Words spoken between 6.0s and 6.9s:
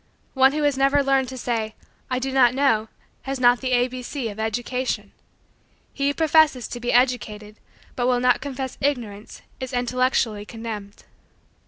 who professes to